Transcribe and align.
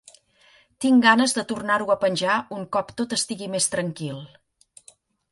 Tinc 0.83 1.03
ganes 1.07 1.35
de 1.39 1.43
tornar-ho 1.51 1.91
a 1.93 1.97
penjar 2.03 2.37
un 2.59 2.65
cop 2.77 2.89
tot 3.01 3.13
estigui 3.19 3.51
més 3.57 3.67
tranquil. 3.75 4.23